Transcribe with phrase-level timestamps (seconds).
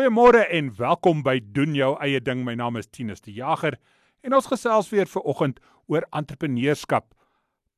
[0.00, 2.40] Goeiemôre en welkom by doen jou eie ding.
[2.40, 3.74] My naam is Tinus die Jager
[4.24, 5.58] en ons gesels weer vir oggend
[5.92, 7.10] oor entrepreneurskap.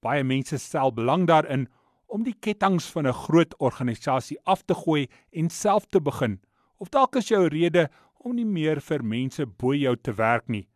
[0.07, 1.65] Baie mense stel belang daarin
[2.07, 6.39] om die ketTINGS van 'n groot organisasie af te gooi en self te begin.
[6.79, 7.89] Of dalk is jou rede
[8.21, 10.69] om nie meer vir mense bo jou te werk nie.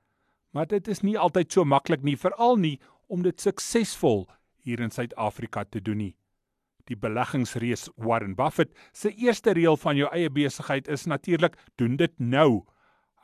[0.50, 4.26] Maar dit is nie altyd so maklik nie, veral nie om dit suksesvol
[4.64, 6.16] hier in Suid-Afrika te doen nie.
[6.86, 12.12] Die beleggingsreus Warren Buffett se eerste reël van jou eie besigheid is natuurlik doen dit
[12.18, 12.62] nou.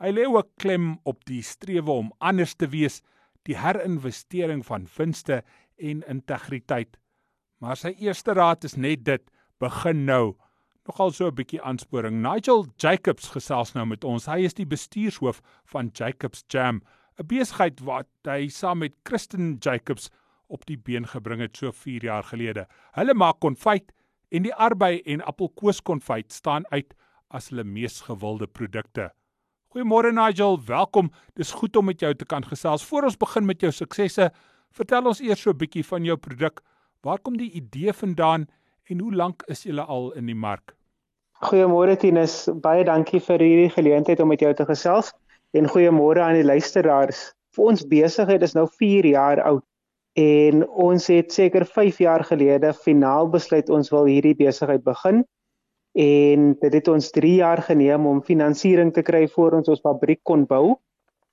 [0.03, 3.03] Hy lê ook klem op die strewe om anders te wees,
[3.47, 5.43] die herinvestering van winste
[5.79, 6.99] en integriteit.
[7.63, 9.23] Maar sy eerste raad is net dit:
[9.63, 10.35] begin nou.
[10.89, 12.23] Nogal so 'n bietjie aansporing.
[12.23, 14.27] Nigel Jacobs gesels nou met ons.
[14.27, 16.83] Hy is die bestuurshoof van Jacobs Jam,
[17.19, 20.11] 'n besigheid wat hy saam met Kristen Jacobs
[20.53, 22.67] op die been gebring het so 4 jaar gelede.
[22.99, 23.93] Hulle maak konfyt
[24.33, 26.93] en die arbei en appelkoeskonfyt staan uit
[27.33, 29.11] as hulle mees gewilde produkte.
[29.73, 31.09] Goeiemôre Nigel, welkom.
[31.41, 32.85] Dis goed om met jou te kan gesels.
[32.85, 34.29] Voor ons begin met jou suksesse,
[34.77, 36.61] vertel ons eers so 'n bietjie van jou produk.
[37.03, 38.47] Waar kom die idee vandaan
[38.91, 40.77] en hoe lank is julle al in die mark?
[41.43, 45.13] Goeiemôre Tinus, baie dankie vir hierdie geleentheid om met jou te gesels
[45.53, 47.33] en goeiemôre aan die luisteraars.
[47.57, 49.65] Vir ons besigheid is nou 4 jaar oud
[50.19, 55.25] en ons het seker 5 jaar gelede finaal besluit ons wil hierdie besigheid begin
[55.93, 60.21] en dit het ons 3 jaar geneem om finansiering te kry voor ons ons fabriek
[60.25, 60.77] kon bou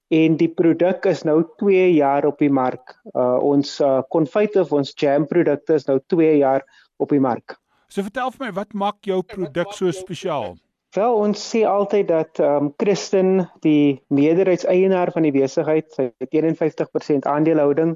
[0.10, 2.96] en die produk is nou 2 jaar op die mark.
[3.14, 6.66] Uh ons uh, konfyt of ons jam produkte is nou 2 jaar
[6.98, 7.60] op die mark.
[7.90, 10.58] So vertel vir my wat maak jou produk so spesiaal?
[10.98, 16.34] Wel ons sê altyd dat ehm um, Kristen die meerderheidseienaar van die besigheid, sy het
[16.34, 17.94] 51% aandelehouding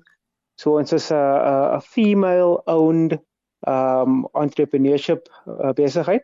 [0.56, 3.20] So ons is 'n 'n female owned
[3.68, 6.24] um entrepreneurship uh, besigheid.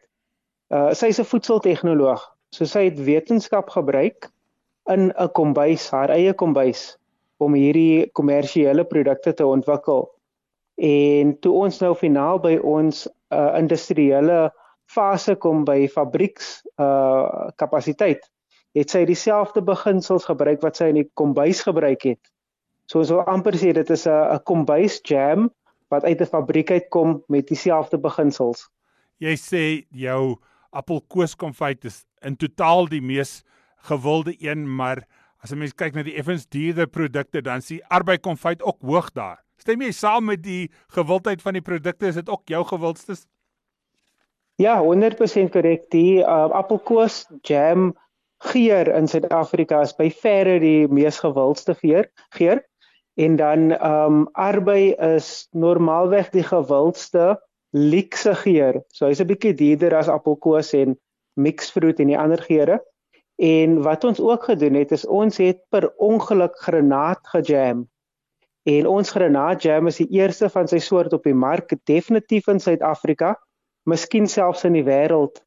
[0.70, 2.22] Uh sy is 'n voedseltegnoloog.
[2.52, 4.30] So sy het wetenskap gebruik
[4.90, 6.98] in 'n kombuis, haar eie kombuis
[7.38, 10.10] om hierdie kommersiële produkte te ontwikkel.
[10.76, 14.52] En toe ons nou finaal by ons uh industriële
[14.86, 18.22] fase kom by fabrieks uh kapasiteit,
[18.74, 22.22] het sy dieselfde beginsels gebruik wat sy in die kombuis gebruik het
[22.90, 25.52] So so amper sê dit is 'n 'n kombuis jam
[25.90, 28.70] wat uit 'n fabriek uitkom met dieselfde beginsels.
[29.20, 30.38] Jy sê jou
[30.72, 33.44] appelkoeskonfyt is in totaal die mees
[33.90, 35.06] gewilde een, maar
[35.44, 39.44] as 'n mens kyk na die effens duurder produkte, dan sien arbeikonfyt ook hoog daar.
[39.58, 42.08] Stem jy saam met die gewildheid van die produkte?
[42.08, 43.28] Is dit ook jou gewildstes?
[44.56, 45.90] Ja, 100% korrek.
[45.92, 47.94] Die uh, appelkoes jam
[48.38, 52.10] geur in Suid-Afrika is by verre die mees gewildste geur.
[52.30, 52.64] Geur
[53.16, 57.40] en dan ehm um, arbei is normaalweg die gewildste
[57.70, 58.82] luukse geur.
[58.88, 60.98] So hy's 'n bietjie duurder as appelkoos en
[61.36, 62.80] mixfruit en die ander geure.
[63.40, 67.88] En wat ons ook gedoen het is ons het per ongeluk granaat gejam.
[68.64, 72.60] En ons granaat jam is die eerste van sy soort op die mark, definitief in
[72.60, 73.38] Suid-Afrika,
[73.88, 75.40] miskien selfs in die wêreld.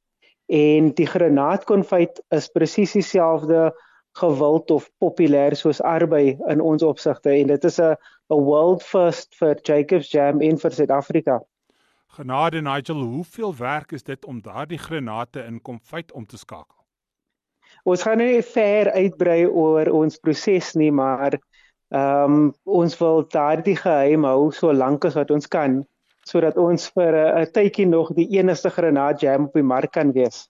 [0.48, 3.70] En die granaatkonfyt is presies dieselfde
[4.18, 7.96] gewild of populêr soos arbei in ons opsigte en dit is 'n
[8.30, 11.40] 'n world first vir Jacobs Jam en vir Suid-Afrika.
[12.06, 16.76] Genade Nigel, hoeveel werk is dit om daardie granate in konfyt om te skakel?
[17.84, 21.38] Ons gaan nie ver uitbrei oor ons proses nie, maar
[21.92, 25.82] ehm um, ons wil daardie geheim hou so lank as wat ons kan
[26.28, 30.48] sodat ons vir 'n tydjie nog die enigste granaat jam op die mark kan wees.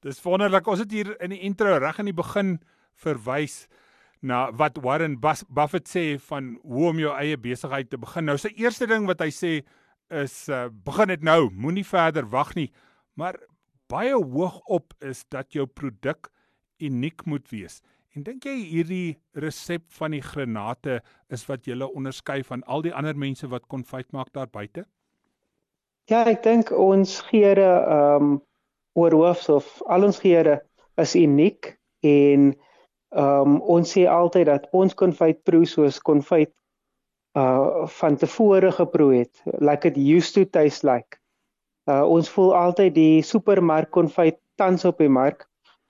[0.00, 0.66] Dis wonderlik.
[0.66, 2.60] Ons het hier in die intro reg in die begin
[3.02, 3.66] verwys
[4.20, 8.26] na wat Warren Buffett sê van hoe om jou eie besigheid te begin.
[8.26, 9.52] Nou sy eerste ding wat hy sê
[10.14, 12.70] is uh, begin dit nou, moenie verder wag nie.
[13.18, 13.38] Maar
[13.92, 16.30] baie hoog op is dat jou produk
[16.82, 17.80] uniek moet wees.
[18.16, 21.00] En dink jy hierdie resep van die granate
[21.34, 24.86] is wat julle onderskei van al die ander mense wat konfyt maak daar buite?
[26.08, 28.36] Ja, ek dink ons geure ehm um,
[28.98, 30.56] oor hoofs of al ons geure
[30.98, 32.48] is uniek en
[33.16, 36.52] Ehm um, ons sê altyd dat ons konfyt proe soos konfyt
[37.38, 39.42] uh van tevore geproe het.
[39.58, 41.16] Like it used to taste like.
[41.88, 45.46] Uh ons voel altyd die supermark konfyt tans op die mark.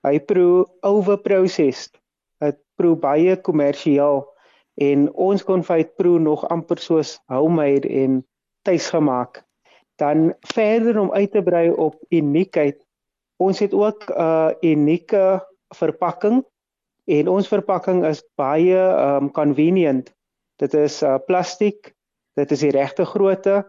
[0.07, 1.99] Hy proe overprocessed.
[2.39, 4.23] Dit proe baie kommersieel
[4.79, 8.21] en ons konfyt proe nog amper soos homemade en
[8.63, 9.43] tuisgemaak.
[9.99, 12.79] Dan verder om uit te brei op uniekheid.
[13.43, 15.43] Ons het ook 'n uh, unieke
[15.75, 16.45] verpakking
[17.09, 20.11] En ons verpakking is baie um convenient.
[20.61, 21.95] Dit is uh plastiek.
[22.37, 23.63] Dit is die regte grootte.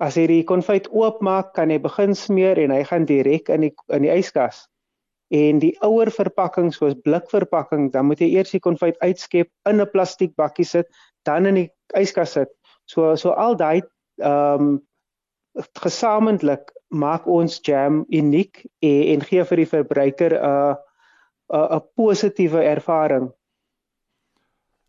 [0.00, 3.72] As jy die konfyt oopmaak, kan jy begin smeer en hy gaan direk in die
[3.94, 4.64] in die yskas.
[5.30, 9.90] En die ouer verpakking soos blikverpakking, dan moet jy eers die konfyt uitskep in 'n
[9.92, 10.88] plastiek bakkie sit,
[11.24, 12.50] dan in die yskas sit.
[12.90, 13.82] So so al daai
[14.18, 14.80] ehm um,
[15.78, 20.74] gesamentlik maak ons jam uniek en, en gee vir die verbruiker 'n uh,
[21.50, 23.32] 'n 'n positiewe ervaring.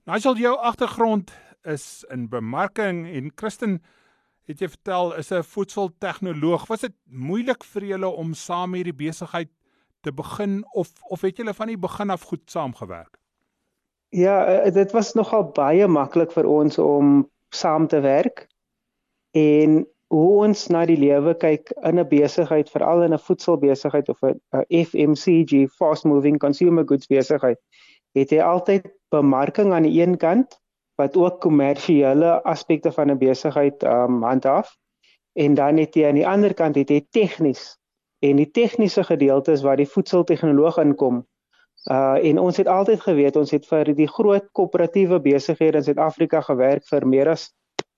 [0.05, 1.31] Nou as jou agtergrond
[1.63, 3.81] is in bemarking en Christen
[4.49, 6.67] het jy vertel is 'n voedseltegnoloog.
[6.67, 9.49] Was dit moeilik vir julle om saam hierdie besigheid
[10.01, 13.17] te begin of of het julle van die begin af goed saamgewerk?
[14.09, 18.47] Ja, eh, dit was nogal baie maklik vir ons om saam te werk.
[19.31, 24.19] En hoe ons na die lewe kyk in 'n besigheid, veral in 'n voedselbesigheid of
[24.23, 27.59] 'n FMCG, fast moving consumer goods besigheid,
[28.13, 30.59] het jy altyd bemarking aan die een kant
[30.99, 34.75] wat ook kommersiële aspekte van 'n besigheid um handhaaf
[35.33, 37.77] en dan het jy aan die ander kant het jy tegnies
[38.19, 41.25] en die tegniese gedeeltes waar die voedseltegnoloog inkom.
[41.91, 46.41] Uh en ons het altyd geweet ons het vir die groot koöperatiewe besighede in Suid-Afrika
[46.41, 47.53] gewerk vir meer as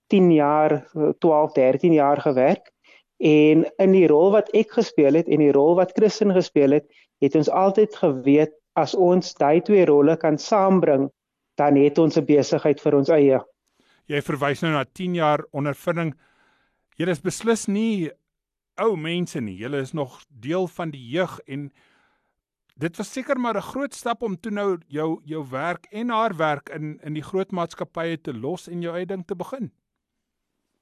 [0.06, 0.84] 10 jaar,
[1.18, 2.72] 12, 13 jaar gewerk.
[3.16, 6.86] En in die rol wat ek gespeel het en die rol wat Christen gespeel het,
[7.22, 11.08] het ons altyd geweet as ons daai twee rolle kan saambring,
[11.54, 13.40] dan het ons 'n besigheid vir ons eie.
[14.06, 16.14] Jy verwys nou na 10 jaar ondervinding.
[16.98, 18.10] Jy is beslis nie
[18.76, 19.56] ou mense nie.
[19.56, 21.72] Jy is nog deel van die jeug en
[22.76, 26.36] dit was seker maar 'n groot stap om toe nou jou jou werk en haar
[26.36, 29.70] werk in in die groot maatskappye te los en jou eie ding te begin.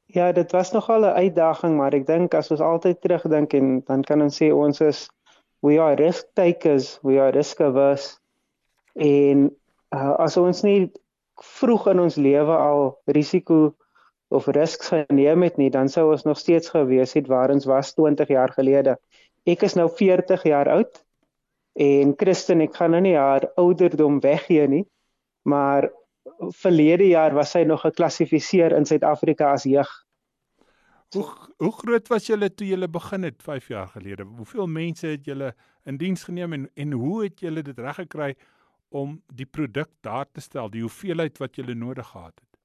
[0.07, 4.03] Ja, dit was nogal 'n uitdaging, maar ek dink as ons altyd terugdink en dan
[4.03, 5.09] kan ons sê ons is
[5.61, 8.19] we are risk takers, we are risk averse.
[8.95, 9.51] En
[9.95, 10.91] uh, as ons nie
[11.43, 13.75] vroeg in ons lewe al risiko
[14.29, 17.95] of risks geneem het nie, dan sou ons nog steeds gewees het waar ons was
[17.95, 18.97] 20 jaar gelede.
[19.45, 21.03] Ek is nou 40 jaar oud
[21.73, 24.85] en Christen, ek gaan nou nie haar ouderdom weggee nie,
[25.49, 25.89] maar
[26.63, 29.91] verlede jaar was sy nog geklassifiseer in Suid-Afrika as jeug.
[31.13, 31.27] Hoe
[31.57, 34.25] hoe groot was julle toe julle begin het 5 jaar gelede?
[34.25, 35.53] Hoeveel mense het julle
[35.85, 38.35] in diens geneem en en hoe het julle dit reg gekry
[38.89, 42.59] om die produk daar te stel, die hoeveelheid wat julle nodig gehad het?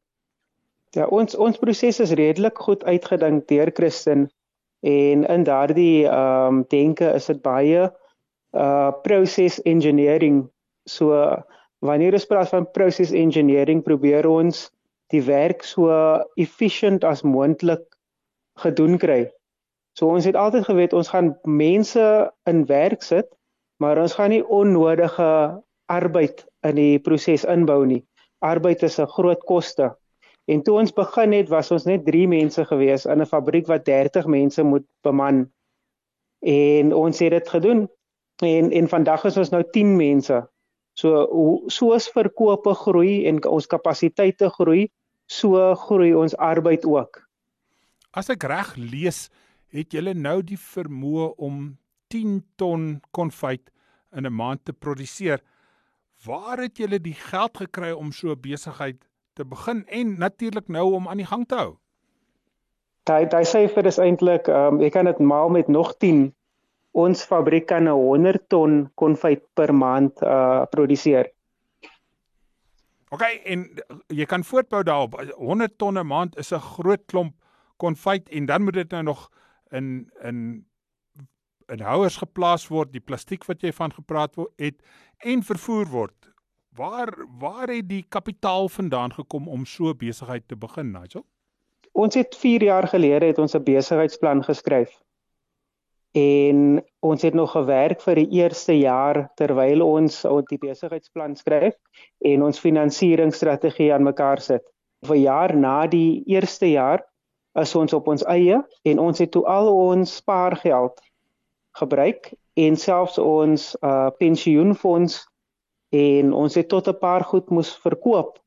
[0.96, 4.30] Ja, ons ons proses is redelik goed uitgedink deur Christen
[4.80, 7.92] en in daardie ehm um, denke is dit baie
[8.52, 10.48] uh process engineering.
[10.90, 11.12] So
[11.86, 14.68] wanneer ons praat van process engineering, probeer ons
[15.14, 15.92] die werk so
[16.36, 17.86] efficient as moontlik
[18.60, 19.28] gedoen kry.
[19.98, 22.06] So ons het altyd geweet ons gaan mense
[22.50, 23.30] in werk sit,
[23.82, 25.30] maar ons gaan nie onnodige
[25.90, 28.04] arbeid in die proses inbou nie.
[28.46, 29.96] Arbeid is 'n groot koste.
[30.48, 33.86] En toe ons begin het, was ons net 3 mense gewees in 'n fabriek wat
[33.86, 35.52] 30 mense moet beman.
[36.42, 37.90] En ons het dit gedoen.
[38.44, 40.48] En en vandag is ons nou 10 mense.
[40.98, 44.88] So soos verkope groei en ons kapasiteite groei,
[45.30, 47.22] so groei ons arbeid ook.
[48.18, 49.28] As ek reg lees,
[49.70, 51.76] het julle nou die vermoë om
[52.10, 53.70] 10 ton konfyt
[54.16, 55.44] in 'n maand te produseer.
[56.26, 58.98] Waar het julle die geld gekry om so 'n besigheid
[59.36, 61.78] te begin en natuurlik nou om aan die gang te hou?
[63.04, 66.34] Daai daai syfer is eintlik, ehm um, jy kan dit maal met nog 10
[66.92, 71.32] ons fabriek kan 100 ton konfyt per maand uh produseer.
[73.10, 73.64] OK, en
[74.12, 75.16] jy kan voortbou daarop.
[75.38, 77.34] 100 ton 'n maand is 'n groot klomp
[77.78, 79.30] konfyt en dan moet dit nou nog
[79.72, 80.66] in in
[81.68, 84.76] in houers geplaas word, die plastiek wat jy van gepraat het
[85.18, 86.30] en vervoer word.
[86.76, 91.26] Waar waar het die kapitaal vandaan gekom om so besigheid te begin, Nigel?
[91.92, 95.02] Ons het 4 jaar gelede het ons 'n besigheidsplan geskryf
[96.18, 101.76] en ons het nog gewerk vir die eerste jaar terwyl ons ons die besigheidsplan skryf
[102.26, 104.64] en ons finansieringsstrategie aan mekaar sit.
[105.06, 107.04] Vir jaar na die eerste jaar
[107.62, 111.02] is ons op ons eie en ons het toe al ons spaargeld
[111.78, 115.20] gebruik en selfs ons uh pensioenfonds
[115.94, 118.40] en ons het tot 'n paar goed moes verkoop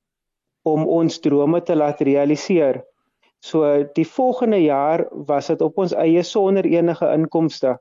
[0.63, 2.83] om ons drome te laat realiseer.
[3.41, 7.79] So die volgende jaar was dit op ons eie sonder enige inkomste.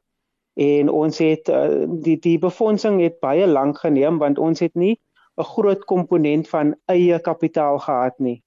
[0.60, 5.00] En ons het uh, die die befondsing het baie lank geneem want ons het nie
[5.40, 8.44] 'n groot komponent van eie kapitaal gehad nie.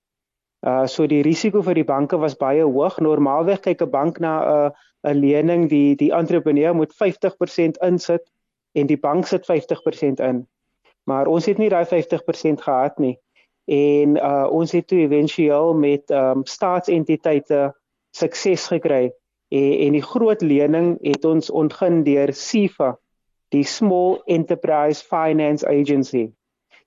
[0.66, 2.98] Uh so die risiko vir die banke was baie hoog.
[3.00, 4.70] Normaalweg kyk 'n bank na 'n uh,
[5.12, 8.30] 'n lening die die entrepreneur moet 50% insit
[8.72, 10.46] en die bank sit 50% in.
[11.04, 13.18] Maar ons het nie daai 50% gehad nie
[13.64, 17.72] en uh, ons het toe éventueel met um, staatsentiteite
[18.10, 19.12] sukses gekry
[19.48, 22.96] en, en die groot lening het ons ontgin deur SIFA
[23.52, 26.30] die Small Enterprise Finance Agency.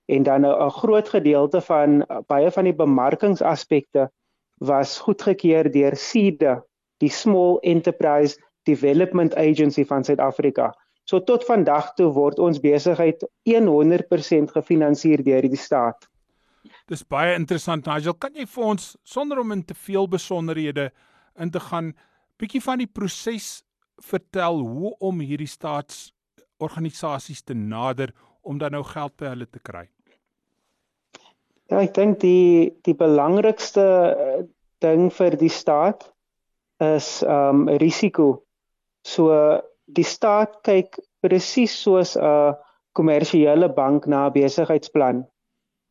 [0.06, 4.10] En dan 'n groot gedeelte van baie van die bemarkingsaspekte
[4.54, 6.64] was goedgekeur deur SEDA,
[6.96, 10.74] die Small Enterprise Development Agency van Suid-Afrika.
[11.04, 16.08] So tot vandag toe word ons besigheid 100% gefinansier deur die staat.
[16.86, 20.90] Dis baie interessant Nigel, kan jy vir ons sonder om in te veel besonderhede
[21.42, 21.90] in te gaan
[22.38, 23.64] bietjie van die proses
[24.06, 28.12] vertel hoe om hierdie staatsorganisasies te nader
[28.46, 29.86] om dan nou geld by hulle te kry?
[31.66, 34.42] Ja, ek dink die die belangrikste eh,
[34.84, 36.06] ding vir die staat
[36.78, 38.44] is um risiko.
[39.02, 39.34] So
[39.86, 42.54] die staat kyk presies soos 'n
[42.94, 45.26] kommersiële bank na 'n besigheidsplan.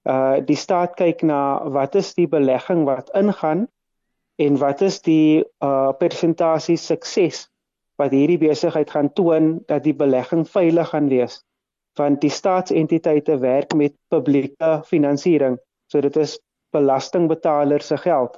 [0.06, 3.66] Uh die staat kyk na wat is die belegging wat ingaan
[4.38, 7.48] en wat is die uh persentasie sukses
[7.98, 11.42] wat hierdie besigheid gaan toon dat die belegging veilig gaan wees.
[11.96, 15.58] Want die staatsentiteite werk met publieke finansiering
[15.88, 16.40] so dit is
[16.76, 18.38] belastingbetalers se geld.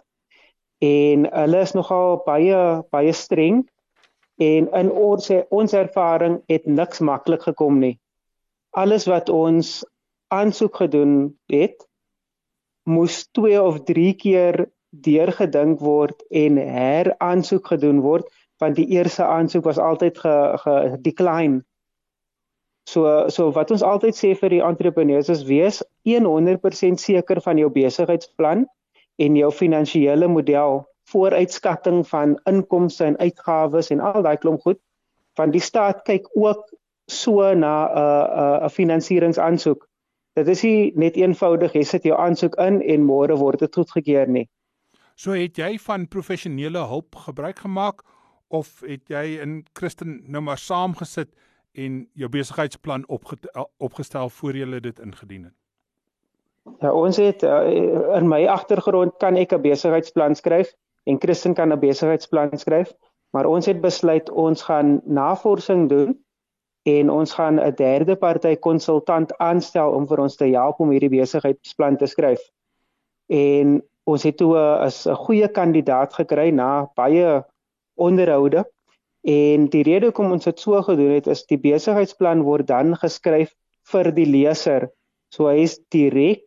[0.83, 3.63] En hulle is nogal baie baie streng
[4.37, 7.97] en in ons ons ervaring het niks maklik gekom nie.
[8.77, 9.81] Alles wat ons
[10.27, 11.87] aansoek gedoen het
[12.83, 19.63] moes 2 of 3 keer deurgedink word en heraansoek gedoen word want die eerste aansoek
[19.63, 21.63] was altyd ge, ge decline
[22.87, 27.67] So so wat ons altyd sê vir die entrepreneurs is wees 100% seker van jou
[27.73, 28.63] besigheidsplan
[29.19, 34.79] en jou finansiële model, vooruitskatting van inkomste en uitgawes en al daai klomp goed.
[35.35, 36.63] Want die staat kyk ook
[37.11, 39.83] so na 'n uh, 'n uh, 'n finansieringsaansoek.
[40.37, 44.29] Dit is nie net eenvoudig jy sit jou aansoek in en môre word dit goedgekeur
[44.29, 44.45] nie.
[45.17, 48.03] So het jy van professionele hulp gebruik gemaak
[48.53, 51.31] of het jy in Christen nou maar saamgesit
[51.73, 53.39] en jou besigheidsplan opge
[53.77, 55.55] opgestel voor jy dit ingedien het?
[56.83, 57.63] Ja, ons het uh,
[58.19, 60.73] in my agtergrond kan ek 'n besigheidsplan skryf
[61.05, 62.93] en Christen kan 'n besigheidsplan skryf,
[63.33, 66.17] maar ons het besluit ons gaan navorsing doen
[66.87, 71.15] en ons gaan 'n derde party konsultant aanstel om vir ons te help om hierdie
[71.19, 72.41] besigheidsplan te skryf.
[73.29, 77.43] En ons het toe 'n goeie kandidaat gekry na baie
[77.95, 78.65] onderhoude
[79.27, 83.51] En die rede hoekom ons dit so gedoen het is die besigheidsplan word dan geskryf
[83.91, 84.87] vir die leser.
[85.35, 86.45] So hy is direk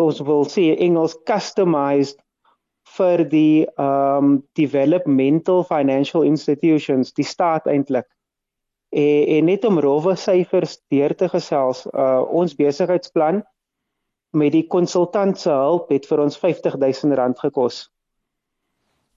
[0.00, 2.22] ons wil sê Engels customized
[2.96, 8.08] vir die um developmental financial institutions, die staat eintlik.
[8.92, 13.42] En, en net om rowwe syfers deur te gesels, uh ons besigheidsplan
[14.36, 17.86] met die konsultant se hulp het vir ons R50000 gekos.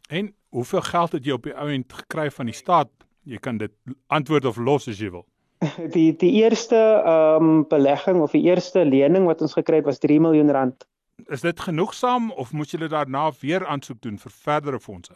[0.09, 2.91] En hoeveel geld het jy op die ou end gekry van die staat
[3.25, 3.73] Jy kan dit
[4.13, 5.25] antwoord of los as jy wil.
[5.95, 10.01] Die die eerste ehm um, belegging of die eerste lening wat ons gekry het was
[10.03, 10.85] 3 miljoen rand.
[11.31, 15.15] Is dit genoegsaam of moet julle daarna weer aansoek doen vir verdere fondse?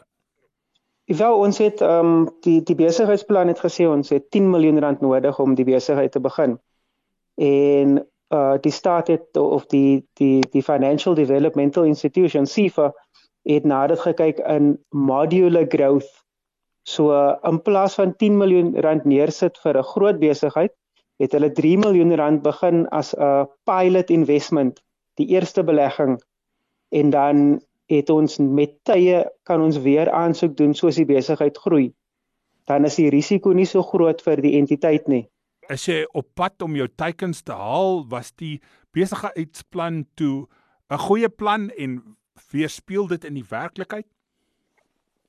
[1.10, 5.00] Wel ons het ehm um, die die besigheidsplan het gesê ons het 10 miljoen rand
[5.00, 6.58] nodig om die besigheid te begin.
[7.34, 7.98] En
[8.30, 12.92] uh die staat het of die die die Financial Developmental Institution SIFA
[13.42, 16.20] het nader gekyk in modular growth
[16.90, 17.12] So
[17.44, 20.72] in plaas van 10 miljoen rand neersit vir 'n groot besigheid,
[21.20, 24.80] het hulle 3 miljoen rand begin as 'n pilot investment,
[25.14, 26.20] die eerste belegging.
[26.88, 31.90] En dan het ons met tye kan ons weer aansoek doen soos die besigheid groei.
[32.70, 35.24] Dan is die risiko nie so groot vir die entiteit nie.
[35.70, 38.60] As jy op pad om jou teikens te haal, was die
[38.94, 40.46] besigheidsplan toe
[40.90, 42.16] 'n goeie plan en
[42.52, 44.06] weerspieël dit in die werklikheid?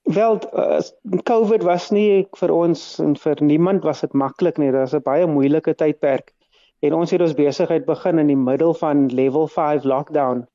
[0.04, 0.80] Wel, uh,
[1.24, 4.72] COVID was nie vir ons en vir niemand was dit maklik nie.
[4.72, 6.34] Dit was 'n baie moeilike tydperk.
[6.82, 10.48] En ons het ons besigheid begin in die middel van level 5 lockdown.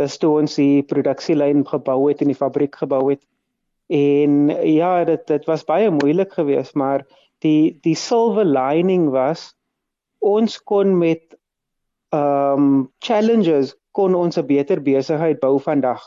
[0.00, 3.22] Dis toe ons die produksielyn gebou het en die fabriek gebou het.
[3.92, 7.04] En ja, dit dit was baie moeilik geweest, maar
[7.44, 9.50] die die silver lining was
[10.20, 11.36] ons kon met
[12.16, 16.00] um challenges kon ons 'n beter besigheid bou vandag.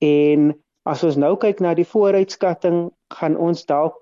[0.00, 0.52] En
[0.88, 3.98] As ons nou kyk na die vooruitskatting, gaan ons dalk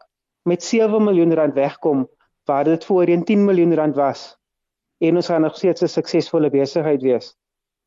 [0.47, 2.07] met 7 miljoen rand wegkom
[2.49, 4.37] waar dit voorheen 10 miljoen rand was
[5.03, 7.35] en ons gaan nog steeds 'n suksesvolle besigheid wees.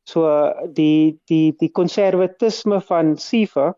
[0.09, 0.25] So
[0.73, 3.71] die die die konservatisme van SIFA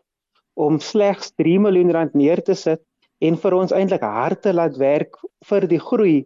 [0.54, 2.82] om slegs 3 miljoen rand neer te sit
[3.24, 6.24] en vir ons eintlik hard te laat werk vir die groei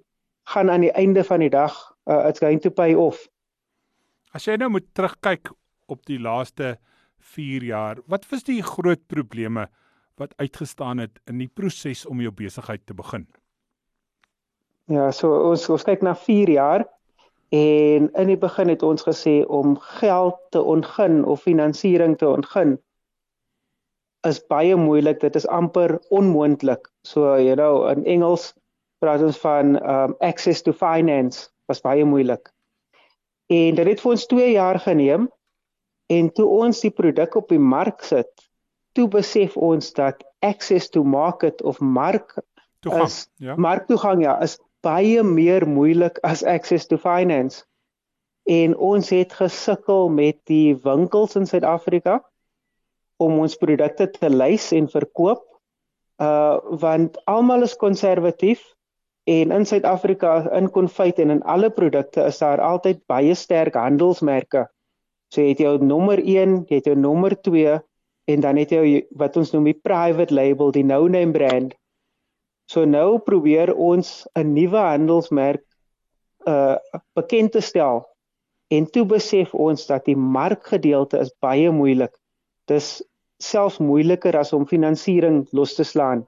[0.49, 1.75] gaan aan die einde van die dag
[2.09, 3.27] uh, it's going to pay off.
[4.33, 5.51] As jy nou moet terugkyk
[5.89, 6.77] op die laaste
[7.35, 8.01] 4 jaar.
[8.07, 9.67] Wat was die groot probleme
[10.19, 13.27] wat uitgestaan het in die proses om jou besigheid te begin?
[14.89, 16.87] Ja, so ons ons kyk na 4 jaar
[17.49, 22.77] en in die begin het ons gesê om geld te ontgin of finansiering te ontgin
[24.27, 25.21] is baie moeilik.
[25.21, 26.91] Dit is amper onmoontlik.
[27.03, 28.53] So, you know, in Engels
[28.99, 32.51] praat ons van um access to finance was baie moeilik.
[33.49, 35.29] En dit het vir ons 2 jaar geneem
[36.13, 38.31] en toe ons die produk op die mark sit,
[38.97, 42.35] toe besef ons dat access to market of mark
[42.81, 43.57] toegang, is, ja.
[43.57, 47.65] Marktoegang ja, is baie meer moeilik as access to finance.
[48.49, 52.21] En ons het gesukkel met die winkels in Suid-Afrika
[53.19, 55.45] om ons produkte te lys en verkoop.
[56.23, 58.63] Uh want almal is konservatief
[59.29, 64.65] en in Suid-Afrika in konfyt en in alle produkte is daar altyd baie sterk handelsmerke.
[65.29, 67.77] So jy het jou nommer 1, jy het jou nommer 2
[68.33, 71.77] en dan het jy wat ons noem die private label, die no-name brand.
[72.69, 75.65] So nou probeer ons 'n nuwe handelsmerk
[76.47, 76.77] uh
[77.17, 78.05] bekend te stel.
[78.69, 82.13] En toe besef ons dat die markgedeelte is baie moeilik.
[82.69, 83.03] Dis
[83.41, 86.27] selfs moeiliker as om finansiering los te slaan.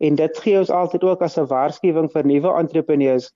[0.00, 3.32] En dit gee ons altyd ook as 'n waarskuwing vir nuwe entrepreneurs.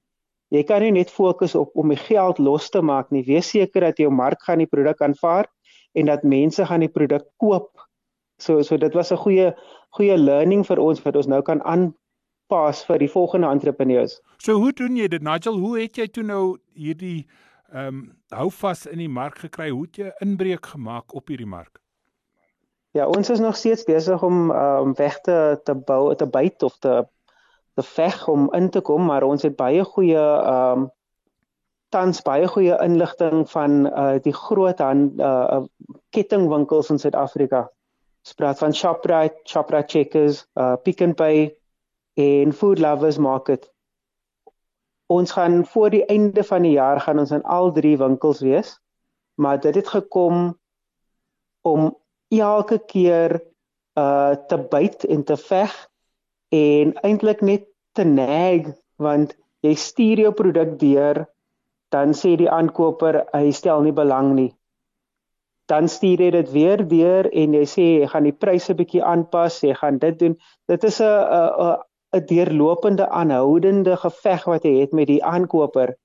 [0.49, 3.25] Jy kan nie net fokus op om die geld los te maak nie.
[3.25, 5.47] Wees seker dat jou mark gaan die produk aanvaar
[5.93, 7.69] en dat mense gaan die produk koop.
[8.40, 9.55] So so dit was 'n goeie
[9.90, 11.61] goeie learning vir ons wat ons nou kan
[12.49, 14.21] aanpas vir die volgende entrepreneurs.
[14.38, 15.59] So hoe doen jy dit Nigel?
[15.59, 17.26] Hoe het jy toe nou hierdie
[17.73, 19.71] ehm um, hou vas in die mark gekry?
[19.71, 21.81] Hoe het jy inbreuk gemaak op hierdie mark?
[22.93, 26.78] Ja, ons is nog steeds besig om um, weg te te bou, te byt of
[26.78, 27.07] te
[27.75, 30.90] te veg om in te kom, maar ons het baie goeie ehm um,
[31.88, 35.64] tans baie goeie inligting van uh die groot hand uh
[36.11, 37.69] kettingwinkels in Suid-Afrika.
[38.25, 41.58] Ons praat van Shoprite, Shoprite Checkers, uh Pick n Pay
[42.19, 43.69] en Food Lovers Market.
[45.07, 48.75] Ons gaan voor die einde van die jaar gaan ons in al drie winkels wees.
[49.35, 50.59] Maar dit het gekom
[51.62, 51.95] om
[52.29, 53.38] elke keer
[53.99, 55.73] uh te byt en te veg
[56.55, 59.35] en eintlik net te nag want
[59.66, 61.25] jy stuur jou produk deur
[61.95, 64.53] dan sê die aankoper hy stel nie belang nie
[65.73, 69.59] dan stuur jy dit weer deur en jy sê jy gaan die pryse bietjie aanpas
[69.64, 70.38] jy gaan dit doen
[70.69, 71.79] dit is 'n
[72.16, 75.97] 'n deurlopende aanhoudende geveg wat jy het met die aankoper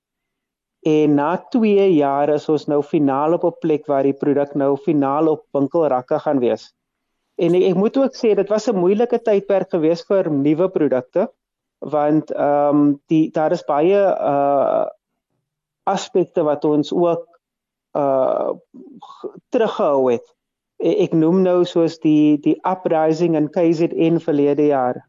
[0.83, 4.75] En na 2 jaar is ons nou finaal op 'n plek waar die produk nou
[4.77, 6.73] finaal op winkelrakke gaan wees.
[7.35, 11.31] En ek, ek moet ook sê dit was 'n moeilike tydperk gewees vir nuwe produkte
[11.79, 14.85] want ehm um, die daar is baie uh
[15.83, 17.27] aspekte wat ons ook
[17.95, 18.51] uh
[19.49, 20.27] teruggehou het.
[20.79, 25.07] Ek, ek noem nou soos die die uprising in KZN verlede jaar.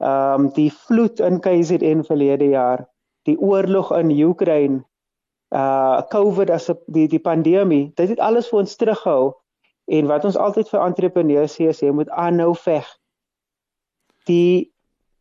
[0.00, 2.86] Ehm um, die vloed in KZN verlede jaar
[3.28, 4.82] die oorlog in Oekraïne,
[5.50, 9.32] uh COVID as die die pandemie, dit het alles vir ons terughou
[9.90, 12.86] en wat ons altyd vir entrepreneurs sê is jy moet aanhou veg.
[14.30, 14.70] Die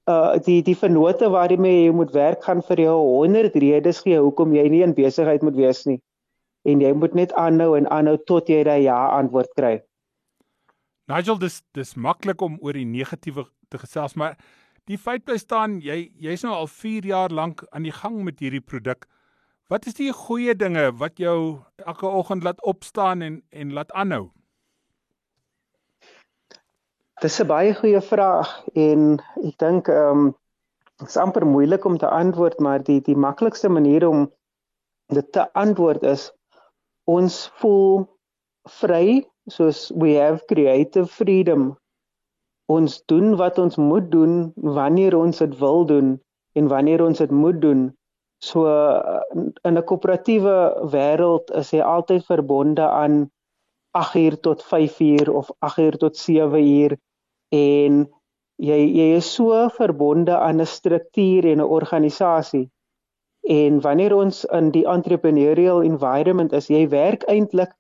[0.10, 4.54] uh die die vennote waarmee jy moet werk gaan vir jou 100 redes gee hoekom
[4.54, 6.00] jy nie in besigheid moet wees nie.
[6.64, 9.80] En jy moet net aanhou en aanhou tot jy daai ja antwoord kry.
[11.10, 14.38] Nigel, dis dis maklik om oor die negatiewe te gesels, maar
[14.90, 18.40] Die feit bly staan jy jy's nou al 4 jaar lank aan die gang met
[18.42, 19.06] hierdie produk.
[19.70, 24.32] Wat is die goeie dinge wat jou elke oggend laat opstaan en en laat aanhou?
[27.22, 30.36] Dis 'n baie goeie vraag en ek dink ehm um,
[31.00, 34.26] dit is amper moeilik om te antwoord, maar die die maklikste manier om
[35.14, 36.32] dit te antwoord is
[37.06, 38.08] ons voel
[38.82, 39.22] vry
[39.54, 41.78] soos we have creative freedom
[42.70, 46.14] ons doen wat ons moet doen wanneer ons dit wil doen
[46.60, 47.90] en wanneer ons dit moet doen.
[48.40, 48.68] So
[49.68, 50.56] in 'n koöperatiewe
[50.94, 53.30] wêreld is jy altyd verbonde aan
[53.92, 56.98] 8 uur tot 5 uur of 8 uur tot 7 uur
[57.50, 58.08] en
[58.60, 62.70] jy jy is so verbonde aan 'n struktuur en 'n organisasie.
[63.42, 67.74] En wanneer ons in die entrepreneurial environment is, jy werk eintlik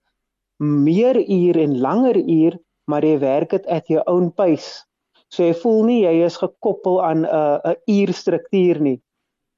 [0.58, 4.86] meer ure en langer ure maar jy werk dit at your own pace.
[5.30, 8.98] So jy voel nie jy is gekoppel aan 'n uh, 'n uurstruktuur nie.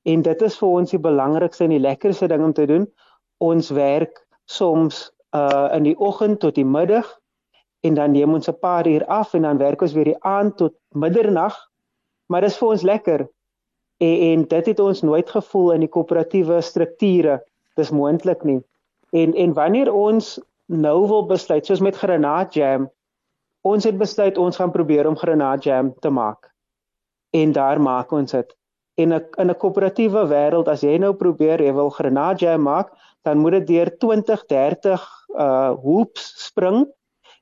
[0.04, 2.88] En dit is vir ons die belangrikste en die lekkerste ding om te doen.
[3.40, 7.08] Ons werk soms uh in die oggend tot die middag
[7.88, 10.58] en dan neem ons 'n paar uur af en dan werk ons weer die aand
[10.58, 11.56] tot middernag.
[12.28, 13.30] Maar dit is vir ons lekker.
[13.98, 17.44] En, en dit het ons nooit gevoel in die koöperatiewe strukture.
[17.76, 18.62] Dis moontlik nie.
[19.12, 22.90] En en wanneer ons nou wil besluit soos met Granat Jam,
[23.62, 26.50] ons het besluit ons gaan probeer om granat jam te maak.
[27.30, 28.56] En daar maak ons dit.
[29.00, 32.92] En in 'n koöperatiewe wêreld as jy nou probeer jy wil grenadjam maak,
[33.24, 35.02] dan moet dit deur 20, 30
[35.38, 36.86] uh hoops spring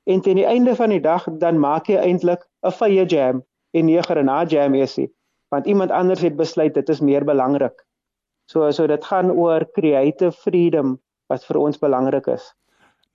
[0.04, 3.86] en teen die einde van die dag dan maak jy eintlik 'n vye jam en
[3.86, 5.10] nie 'n grenadjam is nie.
[5.48, 7.86] Want iemand anders het besluit dit is meer belangrik.
[8.46, 12.54] So so dit gaan oor creative freedom wat vir ons belangrik is.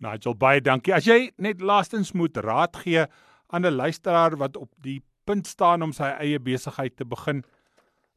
[0.04, 0.94] Nigel baie dankie.
[0.94, 3.06] As jy net laastens moet raad gee
[3.48, 7.44] aan 'n luisteraar wat op die punt staan om sy eie besigheid te begin,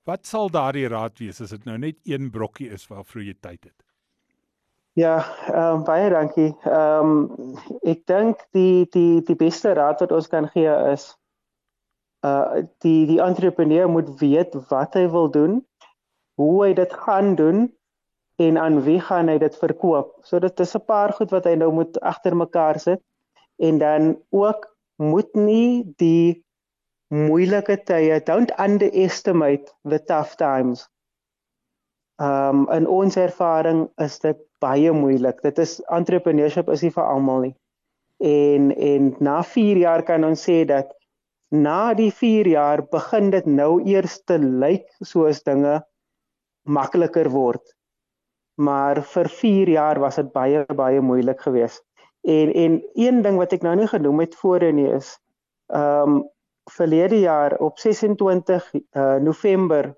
[0.04, 3.64] wat sal daardie raad wees as dit nou net een brokkie is waarvoor jy tyd
[3.64, 3.82] het?
[4.98, 6.56] Ja, ehm um, baie dankie.
[6.64, 11.14] Ehm um, ek dink die die die beste raad wat ons kan gee is
[12.26, 15.60] uh die die entrepreneur moet weet wat hy wil doen,
[16.34, 17.68] hoe hy dit gaan doen
[18.38, 20.12] en aan wie gaan hy dit verkoop.
[20.22, 23.00] So dit is 'n paar goed wat hy nou moet agter mekaar sit
[23.58, 26.44] en dan ook moet nie die
[27.08, 30.88] moeilike tye don't underestimate the tough times.
[32.18, 35.42] Um in ons ervaring is dit baie moeilik.
[35.42, 37.54] Dit is entrepreneurship is nie vir almal nie.
[38.18, 40.94] En en na 4 jaar kan ons sê dat
[41.50, 45.82] na die 4 jaar begin dit nou eers te lyk soos dinge
[46.64, 47.77] makliker word
[48.58, 51.84] maar vir 4 jaar was dit baie baie moeilik geweest.
[52.26, 55.14] En en een ding wat ek nou nie genoem het voorheen nie is
[55.66, 56.26] ehm um,
[56.68, 59.94] verlede jaar op 26 uh, November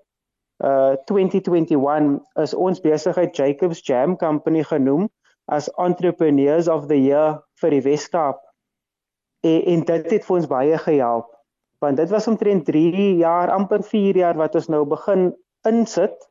[0.63, 5.09] uh 2021 is ons besigheid Jacobs Jam Company genoem
[5.45, 8.39] as Entrepreneurs of the Year vir die Weskaap.
[9.41, 11.31] En, en dit het vir ons baie gehelp
[11.81, 15.31] want dit was omtrent 3 jaar amper 4 jaar wat ons nou begin
[15.67, 16.29] insit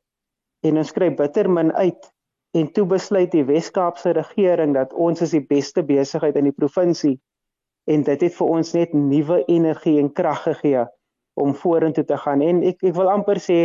[0.62, 2.10] en ons skryf bitter min uit
[2.50, 7.18] En toe besluit die Wes-Kaapse regering dat ons is die beste besigheid in die provinsie
[7.90, 10.84] en dit het vir ons net nuwe energie en krag gegee
[11.40, 12.42] om vorentoe te gaan.
[12.42, 13.60] En ek ek wil amper sê,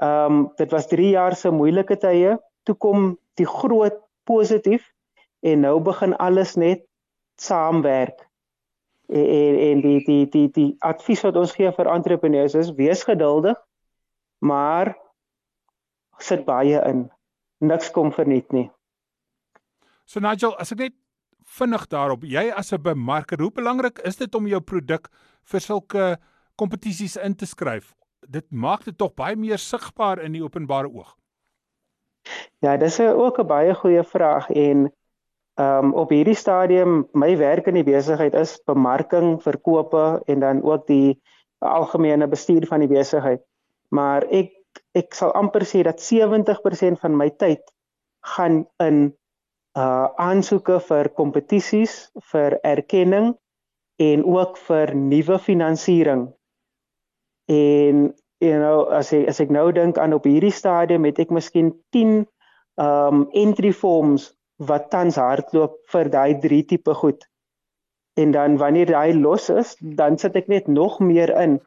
[0.00, 3.96] ehm um, dit was 3 jaar se moeilike tye, toe kom die groot
[4.28, 4.84] positief
[5.40, 6.84] en nou begin alles net
[7.40, 8.28] saamwerk.
[9.08, 13.02] En en, en die die die die advies wat ons gee vir entrepreneurs is wees
[13.04, 13.56] geduldig,
[14.38, 14.94] maar
[16.18, 17.08] sit baie in
[17.60, 18.70] niks kom verniet nie.
[20.04, 20.96] So Nigel, as ek net
[21.58, 25.08] vinnig daarop, jy as 'n bemarker, hoe belangrik is dit om jou produk
[25.44, 26.18] vir sulke
[26.56, 27.94] kompetisies in te skryf?
[28.28, 31.16] Dit maak dit tog baie meer sigbaar in die openbare oog.
[32.60, 34.92] Ja, dis 'n ook 'n baie goeie vraag en
[35.54, 40.62] ehm um, op hierdie stadium my werk in die besigheid is bemarking, verkope en dan
[40.62, 41.20] ook die
[41.58, 43.42] algemene bestuur van die besigheid.
[43.88, 44.59] Maar ek
[44.98, 47.62] ek sal amper sê dat 70% van my tyd
[48.36, 49.12] gaan in
[49.78, 53.34] uh aansoeke vir kompetisies, vir erkenning
[54.02, 56.26] en ook vir nuwe finansiering.
[57.46, 61.30] En you know, as ek as ek nou dink aan op hierdie stadium het ek
[61.30, 62.26] miskien 10
[62.80, 64.30] um entry forms
[64.68, 67.22] wat tans hardloop vir daai drie tipe goed.
[68.18, 71.60] En dan wanneer hy los is, dan sit ek net nog meer in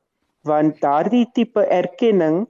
[0.43, 2.43] want daardie tipe erkenning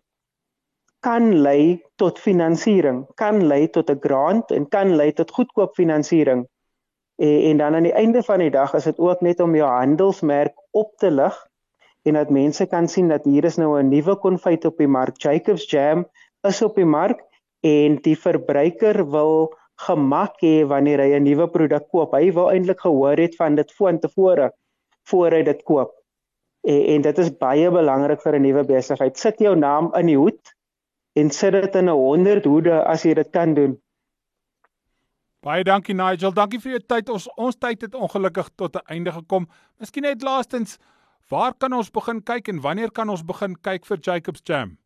[1.03, 6.47] kan lei tot finansiering, kan lei tot 'n grant en kan lei tot goedkoop finansiering.
[7.15, 9.69] En, en dan aan die einde van die dag is dit ook net om jou
[9.69, 11.35] handelsmerk op te lig
[12.03, 15.17] en dat mense kan sien dat hier is nou 'n nuwe konfyt op die mark.
[15.17, 16.05] Jacobs Jam
[16.47, 17.19] is op die mark
[17.61, 22.13] en die verbruiker wil gemak hê wanneer hy 'n nuwe produk koop.
[22.13, 24.51] Hy wil eintlik gehoor het van dit voor tevore
[25.03, 25.91] voor hy dit koop.
[26.61, 29.17] En, en dit is baie belangrik vir 'n nuwe besigheid.
[29.17, 30.53] Sit jou naam in die hoed
[31.13, 33.82] en sit dit in 'n 100 hoede as jy dit kan doen.
[35.43, 37.10] Baie dankie Nigel, dankie vir jou tyd.
[37.10, 39.47] Ons ons tyd het ongelukkig tot 'n einde gekom.
[39.80, 40.78] Miskien net laastens,
[41.30, 44.78] waar kan ons begin kyk en wanneer kan ons begin kyk vir Jacobs Jam?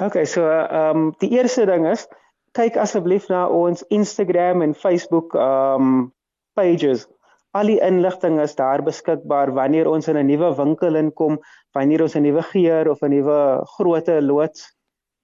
[0.00, 2.08] Okay, so ehm um, die eerste ding is
[2.52, 6.12] kyk asseblief na ons Instagram en Facebook ehm um,
[6.54, 7.08] pages.
[7.52, 11.38] Al die inligting is daar beskikbaar wanneer ons in 'n nuwe winkel inkom,
[11.72, 14.72] wanneer ons 'n nuwe geur of 'n nuwe grootte loods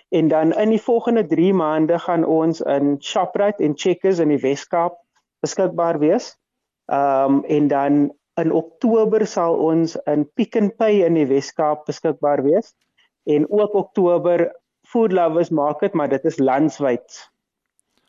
[0.09, 4.41] en dan in die volgende 3 maande gaan ons in Shoprite en Checkers in die
[4.41, 4.99] Weskaap
[5.41, 6.39] beskikbaar wees.
[6.87, 11.87] Ehm um, en dan in Oktober sal ons in Pick n Pay in die Weskaap
[11.87, 12.75] beskikbaar wees.
[13.25, 14.53] En ook Oktober
[14.93, 17.31] food lovers maak dit, maar dit is landwyd.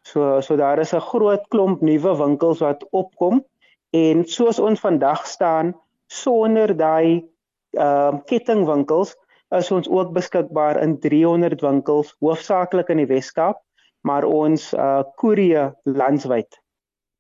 [0.07, 3.45] So so daar is 'n groot klomp nuwe winkels wat opkom
[3.89, 5.73] en soos ons vandag staan
[6.07, 7.25] sonder daai
[7.71, 9.15] ehm uh, kettingwinkels
[9.57, 13.61] is ons ook beskikbaar in 300 winkels hoofsaaklik in die Wes-Kaap,
[14.01, 16.61] maar ons eh, uh koerie landwyd.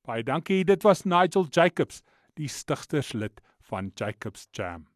[0.05, 0.63] Baie dankie.
[0.63, 4.87] Dit was Nigel Jacobs, die stigterslid van Jacobs Jam.